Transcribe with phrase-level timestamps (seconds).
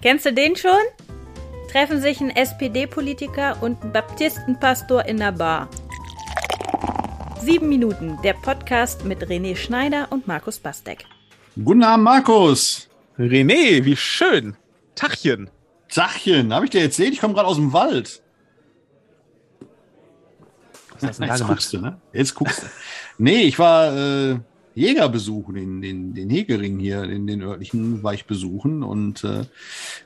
[0.00, 0.70] Kennst du den schon?
[1.72, 5.68] Treffen sich ein SPD-Politiker und ein Baptistenpastor in der Bar.
[7.40, 11.04] Sieben Minuten, der Podcast mit René Schneider und Markus Bastek.
[11.64, 12.88] Guten Abend, Markus.
[13.18, 14.56] René, wie schön.
[14.94, 15.50] Tachchen.
[15.88, 17.12] Tachchen, habe ich dir erzählt?
[17.14, 18.22] Ich komme gerade aus dem Wald.
[21.00, 21.48] Was hast du denn da Jetzt gemacht?
[21.48, 22.00] guckst du, ne?
[22.12, 22.66] Jetzt guckst du.
[23.18, 24.38] nee, ich war äh,
[24.78, 28.82] Jäger besuchen, den, den, den Hegering hier, den, den örtlichen war ich besuchen.
[28.82, 29.44] Und äh,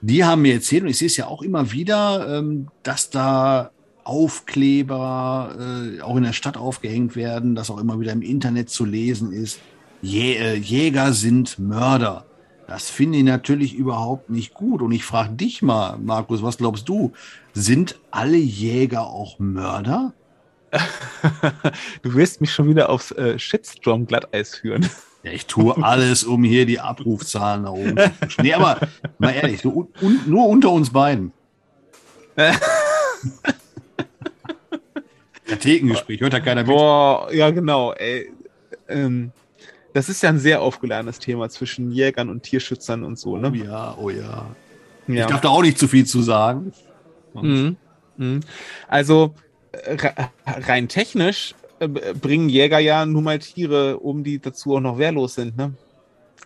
[0.01, 3.71] die haben mir erzählt, und ich sehe es ja auch immer wieder, ähm, dass da
[4.05, 8.85] Aufkleber äh, auch in der Stadt aufgehängt werden, dass auch immer wieder im Internet zu
[8.85, 9.61] lesen ist.
[10.03, 12.25] Jä äh, Jäger sind Mörder.
[12.67, 14.83] Das finde ich natürlich überhaupt nicht gut.
[14.83, 17.13] Und ich frage dich mal, Markus, was glaubst du?
[17.53, 20.15] Sind alle Jäger auch Mörder?
[22.03, 24.89] Du wirst mich schon wieder aufs äh, Shitstorm-Glatteis führen.
[25.23, 28.45] Ja, ich tue alles, um hier die Abrufzahlen nach oben zu pushen.
[28.45, 28.81] Nee, aber
[29.19, 31.33] mal ehrlich, so un un nur unter uns beiden.
[35.49, 36.71] Ja, Thekengespräch, hört ja keiner mit.
[36.71, 37.93] Boah, ja genau.
[37.93, 38.33] Ey.
[38.89, 39.33] Ähm,
[39.93, 43.53] das ist ja ein sehr aufgeladenes Thema zwischen Jägern und Tierschützern und so, Oh ne?
[43.63, 44.47] ja, oh ja.
[45.09, 45.25] Ja.
[45.25, 46.73] Ich darf da auch nicht zu viel zu sagen.
[47.35, 47.77] Mhm.
[48.17, 48.41] Mhm.
[48.89, 49.35] Also
[50.47, 55.35] rein technisch äh, bringen Jäger ja nun mal Tiere um, die dazu auch noch wehrlos
[55.35, 55.57] sind.
[55.57, 55.75] Ne?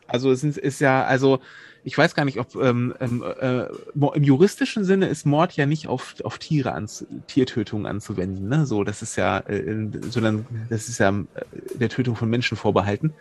[0.07, 1.41] Also es ist, ist ja, also
[1.85, 5.87] ich weiß gar nicht, ob ähm, ähm, äh, im juristischen Sinne ist Mord ja nicht
[5.87, 8.49] auf, auf Tiere anzu, Tiertötung anzuwenden.
[8.49, 8.67] Ne?
[8.67, 11.25] So, das ist ja, äh, sondern das ist ja äh,
[11.75, 13.15] der Tötung von Menschen vorbehalten.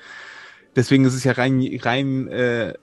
[0.75, 2.73] Deswegen ist es ja rein, rein äh,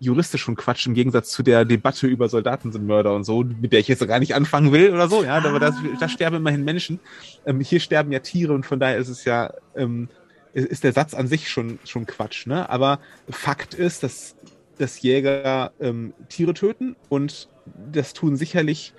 [0.00, 3.72] juristisch schon Quatsch im Gegensatz zu der Debatte über Soldaten sind Mörder und so, mit
[3.72, 5.22] der ich jetzt gar nicht anfangen will oder so.
[5.22, 6.98] Ja, aber das, da sterben immerhin Menschen.
[7.44, 10.08] Ähm, hier sterben ja Tiere und von daher ist es ja ähm,
[10.54, 12.46] ist der Satz an sich schon schon Quatsch.
[12.46, 12.68] Ne?
[12.68, 14.34] Aber Fakt ist, dass
[14.78, 17.48] dass Jäger ähm, Tiere töten und
[17.92, 18.92] das tun sicherlich.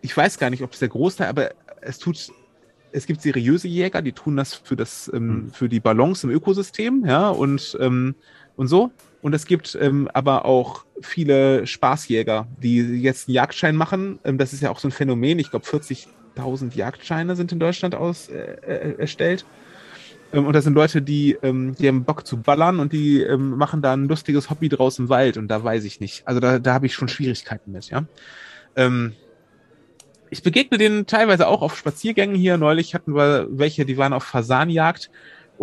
[0.00, 1.50] Ich weiß gar nicht, ob es der Großteil, aber
[1.80, 2.32] es tut
[2.92, 7.04] es gibt seriöse Jäger, die tun das für das ähm, für die Balance im Ökosystem,
[7.06, 8.14] ja und ähm,
[8.56, 8.90] und so.
[9.22, 14.18] Und es gibt ähm, aber auch viele Spaßjäger, die jetzt einen Jagdschein machen.
[14.24, 15.38] Ähm, das ist ja auch so ein Phänomen.
[15.38, 19.46] Ich glaube, 40.000 Jagdscheine sind in Deutschland aus, äh, äh, erstellt.
[20.32, 23.80] Ähm, und das sind Leute, die, ähm, die haben Bock zu ballern und die machen
[23.80, 25.36] da ein lustiges Hobby draus im Wald.
[25.36, 26.26] Und da weiß ich nicht.
[26.26, 28.04] Also da, da habe ich schon Schwierigkeiten mit, ja.
[30.32, 32.56] Ich begegne denen teilweise auch auf Spaziergängen hier.
[32.56, 35.10] Neulich hatten wir welche, die waren auf Fasanjagd.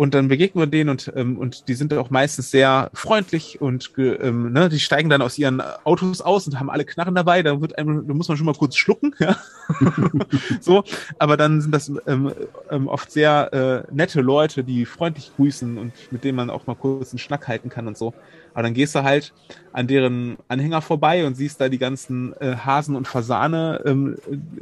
[0.00, 3.92] Und dann begegnen wir denen und, ähm, und die sind auch meistens sehr freundlich und
[3.98, 7.42] ähm, ne, die steigen dann aus ihren Autos aus und haben alle Knarren dabei.
[7.42, 9.36] Da wird einem, da muss man schon mal kurz schlucken, ja.
[10.62, 10.84] so,
[11.18, 12.32] aber dann sind das ähm,
[12.70, 16.76] ähm, oft sehr äh, nette Leute, die freundlich grüßen und mit denen man auch mal
[16.76, 18.14] kurz einen Schnack halten kann und so.
[18.54, 19.34] Aber dann gehst du halt
[19.74, 24.16] an deren Anhänger vorbei und siehst da die ganzen äh, Hasen und Fasane ähm,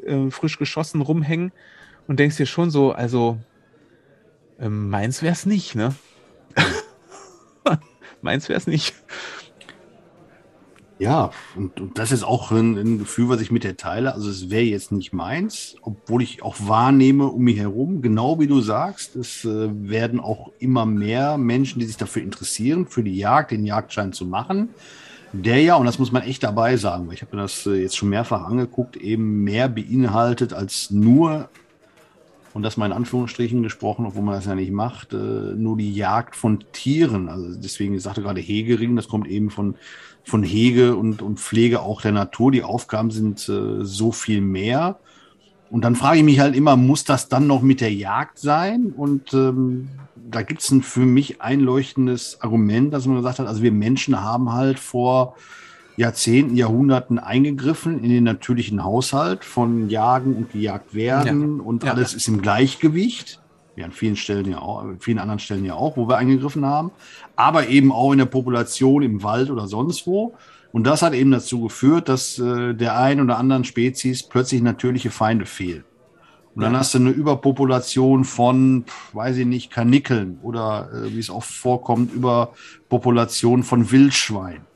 [0.04, 1.52] äh, frisch geschossen rumhängen
[2.08, 3.38] und denkst dir schon so, also
[4.58, 5.94] ähm, meins wär's nicht, ne?
[8.22, 8.94] meins wär's nicht.
[10.98, 14.14] Ja, und, und das ist auch ein, ein Gefühl, was ich mit dir teile.
[14.14, 18.48] Also es wäre jetzt nicht meins, obwohl ich auch wahrnehme um mich herum, genau wie
[18.48, 23.16] du sagst, es äh, werden auch immer mehr Menschen, die sich dafür interessieren, für die
[23.16, 24.70] Jagd, den Jagdschein zu machen.
[25.32, 27.74] Der ja, und das muss man echt dabei sagen, weil ich habe mir das äh,
[27.74, 31.48] jetzt schon mehrfach angeguckt, eben mehr beinhaltet als nur,
[32.54, 35.94] und das mal in Anführungsstrichen gesprochen, obwohl man das ja nicht macht, äh, nur die
[35.94, 37.28] Jagd von Tieren.
[37.28, 39.76] Also deswegen, ich sagte gerade Hegering, das kommt eben von,
[40.24, 42.50] von Hege und, und Pflege auch der Natur.
[42.50, 44.98] Die Aufgaben sind äh, so viel mehr.
[45.70, 48.92] Und dann frage ich mich halt immer, muss das dann noch mit der Jagd sein?
[48.96, 53.62] Und ähm, da gibt es ein für mich einleuchtendes Argument, dass man gesagt hat, also
[53.62, 55.36] wir Menschen haben halt vor
[55.98, 61.64] Jahrzehnten, Jahrhunderten eingegriffen in den natürlichen Haushalt von Jagen und gejagt werden Ja.
[61.64, 61.92] und Ja.
[61.92, 63.40] alles ist im Gleichgewicht.
[63.74, 66.64] Ja, an vielen Stellen ja auch, an vielen anderen Stellen ja auch, wo wir eingegriffen
[66.64, 66.92] haben,
[67.34, 70.36] aber eben auch in der Population im Wald oder sonst wo.
[70.70, 75.10] Und das hat eben dazu geführt, dass äh, der einen oder anderen Spezies plötzlich natürliche
[75.10, 75.84] Feinde fehlen.
[76.54, 76.78] Und dann Ja.
[76.78, 78.84] hast du eine Überpopulation von,
[79.14, 84.67] weiß ich nicht, Kanickeln oder äh, wie es oft vorkommt, Überpopulation von Wildschwein.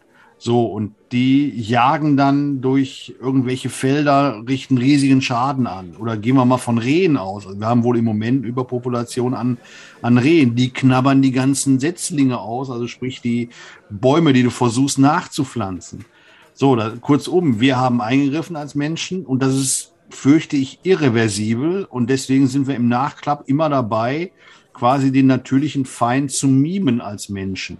[0.44, 5.94] So, und die jagen dann durch irgendwelche Felder, richten riesigen Schaden an.
[6.00, 7.46] Oder gehen wir mal von Rehen aus.
[7.46, 9.58] Also wir haben wohl im Moment Überpopulation an,
[10.02, 10.56] an Rehen.
[10.56, 13.50] Die knabbern die ganzen Setzlinge aus, also sprich die
[13.88, 16.06] Bäume, die du versuchst nachzupflanzen.
[16.54, 21.84] So, da, kurzum, wir haben eingegriffen als Menschen und das ist, fürchte ich, irreversibel.
[21.84, 24.32] Und deswegen sind wir im Nachklapp immer dabei,
[24.72, 27.78] quasi den natürlichen Feind zu mimen als Menschen.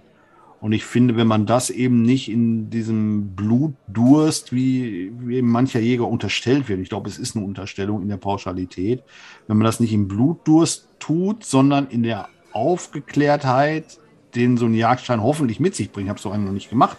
[0.63, 5.81] Und ich finde, wenn man das eben nicht in diesem Blutdurst, wie, wie eben mancher
[5.81, 9.03] Jäger unterstellt wird, ich glaube, es ist eine Unterstellung in der Pauschalität,
[9.49, 13.99] wenn man das nicht im Blutdurst tut, sondern in der Aufgeklärtheit,
[14.37, 16.97] den so ein Jagdschein hoffentlich mit sich bringt, ich habe es so noch nicht gemacht,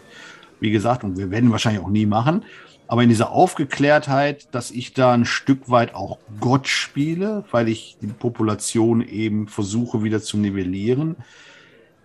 [0.59, 2.43] wie gesagt, und wir werden wahrscheinlich auch nie machen,
[2.89, 7.95] aber in dieser Aufgeklärtheit, dass ich da ein Stück weit auch Gott spiele, weil ich
[8.01, 11.15] die Population eben versuche wieder zu nivellieren,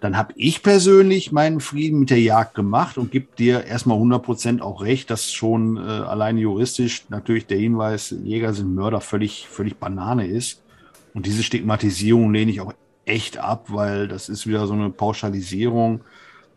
[0.00, 4.61] dann habe ich persönlich meinen Frieden mit der Jagd gemacht und gebe dir erstmal 100%
[4.61, 9.77] auch recht, dass schon äh, allein juristisch natürlich der Hinweis, Jäger sind Mörder, völlig, völlig
[9.77, 10.62] Banane ist.
[11.15, 12.75] Und diese Stigmatisierung lehne ich auch
[13.05, 16.03] echt ab, weil das ist wieder so eine Pauschalisierung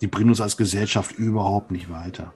[0.02, 2.34] die bringen uns als Gesellschaft überhaupt nicht weiter.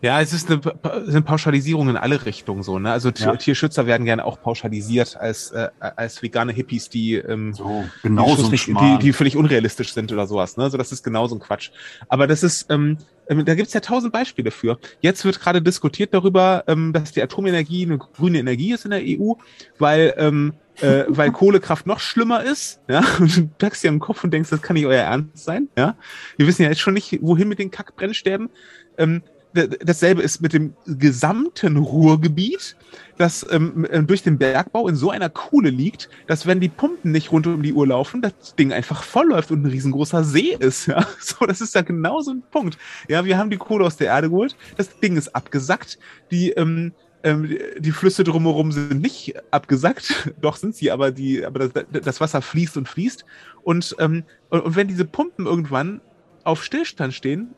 [0.00, 0.60] Ja, es ist eine,
[1.06, 2.78] sind Pauschalisierungen in alle Richtungen so.
[2.78, 2.92] Ne?
[2.92, 3.34] Also ja.
[3.34, 8.42] Tierschützer werden gerne auch pauschalisiert als, äh, als vegane Hippies, die, ähm, so, genau die,
[8.44, 10.56] nicht, die, die völlig unrealistisch sind oder sowas.
[10.56, 10.62] Ne?
[10.62, 11.70] Also das ist genauso ein Quatsch.
[12.08, 12.98] Aber das ist, ähm,
[13.28, 14.78] ähm da gibt's ja tausend Beispiele für.
[15.00, 19.02] Jetzt wird gerade diskutiert darüber, ähm, dass die Atomenergie eine grüne Energie ist in der
[19.02, 19.32] EU,
[19.78, 24.24] weil ähm, äh, weil Kohlekraft noch schlimmer ist, ja, und du packst dir am Kopf
[24.24, 25.96] und denkst, das kann nicht euer Ernst sein, ja.
[26.36, 28.48] Wir wissen ja jetzt schon nicht, wohin mit den Kackbrennstäben.
[28.96, 29.22] Ähm,
[29.52, 32.76] dasselbe ist mit dem gesamten Ruhrgebiet,
[33.16, 37.12] das ähm, äh, durch den Bergbau in so einer Kuhle liegt, dass wenn die Pumpen
[37.12, 40.86] nicht rund um die Uhr laufen, das Ding einfach vollläuft und ein riesengroßer See ist.
[40.86, 42.78] Ja, so das ist ja genau so ein Punkt.
[43.08, 45.98] Ja, wir haben die Kohle aus der Erde geholt, das Ding ist abgesackt,
[46.30, 46.92] die ähm,
[47.22, 52.20] ähm, die Flüsse drumherum sind nicht abgesackt, doch sind sie, aber die, aber das, das
[52.20, 53.24] Wasser fließt und fließt.
[53.62, 56.00] Und, ähm, und, und wenn diese Pumpen irgendwann
[56.44, 57.54] auf Stillstand stehen,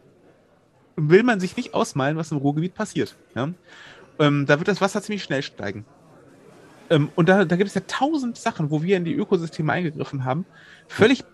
[0.97, 3.17] will man sich nicht ausmalen, was im Ruhrgebiet passiert.
[3.35, 3.51] Ja?
[4.19, 5.85] Ähm, da wird das Wasser ziemlich schnell steigen.
[6.91, 10.25] Ähm, und da, da gibt es ja tausend Sachen, wo wir in die Ökosysteme eingegriffen
[10.25, 10.45] haben.
[10.89, 11.25] Völlig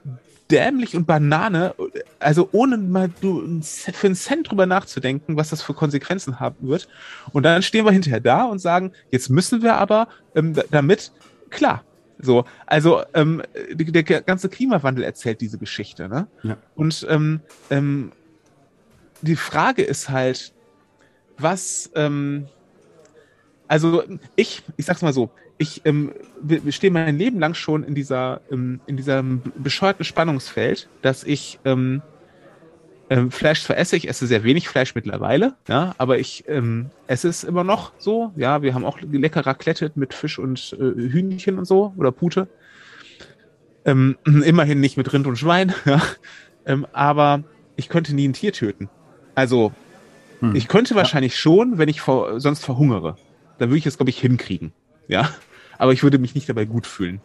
[0.51, 1.75] dämlich und Banane,
[2.21, 6.89] also ohne mal für einen Cent drüber nachzudenken, was das für Konsequenzen haben wird.
[7.33, 11.11] Und dann stehen wir hinterher da und sagen, jetzt müssen wir aber ähm, damit,
[11.51, 11.85] klar,
[12.19, 13.43] so, also ähm,
[13.75, 16.29] der ganze Klimawandel erzählt diese Geschichte, ne?
[16.43, 16.57] Ja.
[16.75, 18.13] Und ähm, ähm,
[19.21, 20.55] die Frage ist halt,
[21.39, 22.47] was, ähm,
[23.69, 24.03] also
[24.37, 26.13] ich, ich sag's mal so, ich ähm,
[26.71, 32.03] stehe mein Leben lang schon in dieser ähm, in diesem bescheuerten Spannungsfeld, dass ich ähm,
[33.09, 37.29] ähm, Fleisch zwar esse, ich esse sehr wenig Fleisch mittlerweile, ja, aber ich ähm, esse
[37.29, 38.33] es immer noch so.
[38.37, 42.49] Ja, wir haben auch lecker Raclette mit Fisch und äh, Hühnchen und so oder Pute.
[43.85, 46.03] Ähm, immerhin nicht mit Rind und Schwein, ja.
[46.67, 47.45] Ähm, aber
[47.77, 48.89] ich könnte nie ein Tier töten.
[49.35, 49.73] Also
[50.41, 50.57] hm.
[50.57, 53.17] ich könnte wahrscheinlich schon, wenn ich vor, sonst verhungere.
[53.59, 54.73] Dann würde ich es, glaube ich, hinkriegen.
[55.09, 55.31] Ja
[55.79, 57.21] aber ich würde mich nicht dabei gut fühlen,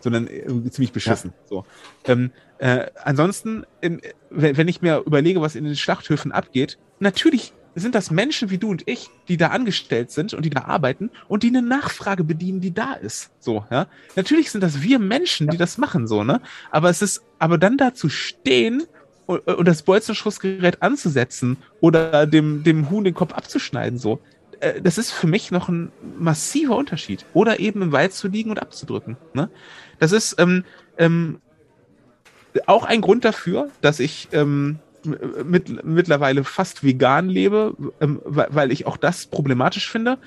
[0.00, 1.32] sondern irgendwie ziemlich beschissen.
[1.34, 1.48] Ja.
[1.48, 1.66] So.
[2.04, 4.00] Ähm, äh, ansonsten, in,
[4.30, 8.70] wenn ich mir überlege, was in den Schlachthöfen abgeht, natürlich sind das Menschen wie du
[8.70, 12.62] und ich, die da angestellt sind und die da arbeiten und die eine Nachfrage bedienen,
[12.62, 13.30] die da ist.
[13.38, 13.86] So, ja.
[14.14, 15.50] Natürlich sind das wir Menschen, ja.
[15.52, 16.40] die das machen, so, ne?
[16.70, 18.84] Aber es ist, aber dann da zu stehen
[19.26, 24.35] und, und das Bolzenschussgerät anzusetzen oder dem, dem Huhn den Kopf abzuschneiden, so, äh,
[24.82, 27.24] das ist für mich noch ein massiver Unterschied.
[27.34, 29.16] Oder eben im Wald zu liegen und abzudrücken.
[29.34, 29.50] Ne?
[29.98, 30.64] Das ist ähm,
[30.98, 31.40] ähm,
[32.66, 34.78] auch ein Grund dafür, dass ich ähm,
[35.44, 40.18] mit, mittlerweile fast vegan lebe, ähm, weil ich auch das problematisch finde.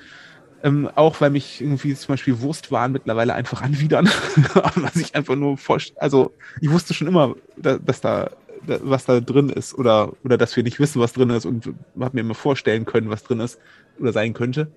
[0.62, 4.06] Ähm, auch weil mich irgendwie zum Beispiel Wurstwaren mittlerweile einfach anwidern.
[4.74, 6.00] was ich einfach nur vorstelle.
[6.02, 8.30] Also ich wusste schon immer, dass, dass da
[8.66, 11.66] was da drin ist oder, oder dass wir nicht wissen, was drin ist und
[11.98, 13.58] habe mir immer vorstellen können, was drin ist
[13.98, 14.70] oder sein könnte.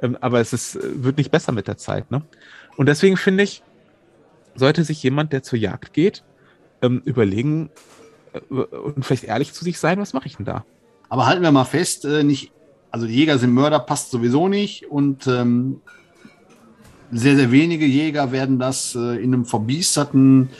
[0.00, 2.10] Ähm, aber es ist, wird nicht besser mit der Zeit.
[2.10, 2.22] Ne?
[2.76, 3.62] Und deswegen finde ich,
[4.54, 6.24] sollte sich jemand, der zur Jagd geht,
[6.82, 7.70] ähm, überlegen
[8.32, 10.64] äh, und vielleicht ehrlich zu sich sein, was mache ich denn da?
[11.08, 12.52] Aber halten wir mal fest, äh, nicht,
[12.90, 15.80] also die Jäger sind Mörder, passt sowieso nicht und ähm,
[17.10, 20.50] sehr, sehr wenige Jäger werden das äh, in einem verbiesterten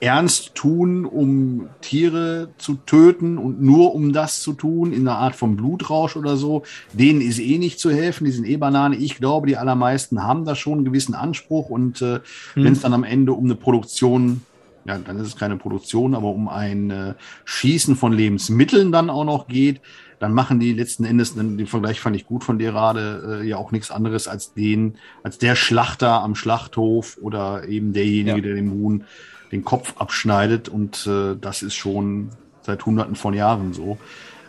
[0.00, 5.36] ernst tun, um Tiere zu töten und nur um das zu tun, in einer Art
[5.36, 8.96] von Blutrausch oder so, denen ist eh nicht zu helfen, die sind eh Banane.
[8.96, 12.20] Ich glaube, die allermeisten haben da schon einen gewissen Anspruch und äh,
[12.54, 12.64] hm.
[12.64, 14.42] wenn es dann am Ende um eine Produktion
[14.86, 17.14] ja, dann ist es keine Produktion, aber um ein äh,
[17.44, 19.82] Schießen von Lebensmitteln dann auch noch geht,
[20.18, 23.56] dann machen die letzten Endes, den Vergleich fand ich gut von dir gerade, äh, ja
[23.56, 28.42] auch nichts anderes als den, als der Schlachter am Schlachthof oder eben derjenige, ja.
[28.42, 29.04] der dem Huhn
[29.52, 32.30] den Kopf abschneidet und äh, das ist schon
[32.62, 33.98] seit hunderten von Jahren so.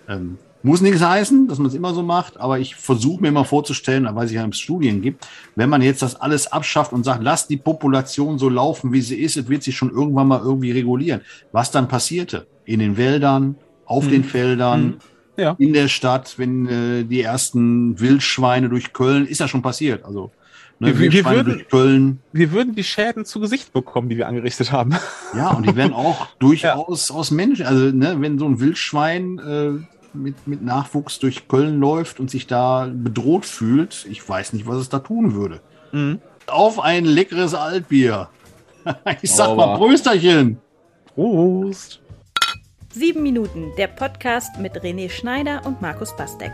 [0.08, 3.46] Ähm, muss nichts heißen, dass man es immer so macht, aber ich versuche mir mal
[3.46, 7.24] vorzustellen, weil es ja im Studien gibt, wenn man jetzt das alles abschafft und sagt,
[7.24, 10.72] lass die Population so laufen, wie sie ist, es wird sich schon irgendwann mal irgendwie
[10.72, 11.22] regulieren.
[11.52, 13.56] Was dann passierte in den Wäldern,
[13.86, 14.98] auf den Feldern, Mhm.
[15.38, 15.56] Ja.
[15.58, 20.06] in der Stadt, wenn äh, die ersten Wildschweine durch Köln, ist ja schon passiert.
[20.06, 20.30] Also
[20.82, 24.94] ne, Wir- wir würden- Wir würden die Schäden zu Gesicht bekommen, die wir angerichtet haben.
[25.36, 30.18] ja, und die werden auch durchaus aus Menschen, also ne, wenn so ein Wildschwein äh,
[30.18, 34.78] mit, mit Nachwuchs durch Köln läuft und sich da bedroht fühlt, ich weiß nicht, was
[34.78, 35.62] es da tun würde.
[35.94, 36.20] Mhm.
[36.48, 38.28] Auf ein leckeres Altbier.
[39.22, 40.58] Ich sag mal Aber- Prösterchen.
[41.16, 42.02] Prost!
[42.94, 46.52] Sieben Minuten, der Podcast mit René Schneider und Markus Bastek.